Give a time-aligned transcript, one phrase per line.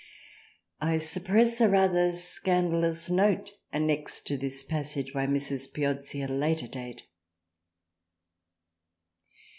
[0.79, 5.71] I suppress a rather scandalous note annexed to this passage by Mrs.
[5.71, 7.03] Piozzi at a later period.